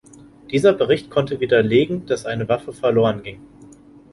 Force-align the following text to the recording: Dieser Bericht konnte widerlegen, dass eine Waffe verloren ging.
Dieser 0.49 0.73
Bericht 0.73 1.11
konnte 1.11 1.39
widerlegen, 1.39 2.07
dass 2.07 2.25
eine 2.25 2.49
Waffe 2.49 2.73
verloren 2.73 3.21
ging. 3.21 3.39